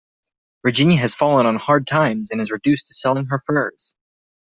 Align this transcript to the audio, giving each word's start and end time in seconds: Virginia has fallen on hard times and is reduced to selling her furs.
Virginia 0.65 0.97
has 0.97 1.13
fallen 1.13 1.45
on 1.45 1.57
hard 1.57 1.85
times 1.85 2.31
and 2.31 2.41
is 2.41 2.49
reduced 2.49 2.87
to 2.87 2.93
selling 2.95 3.27
her 3.27 3.43
furs. 3.45 3.95